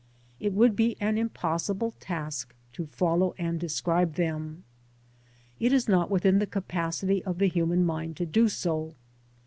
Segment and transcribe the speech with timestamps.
[0.39, 4.63] It would be an impossible task to follow and describe them.
[5.59, 8.95] It is not within the capacity of the human mind to do so.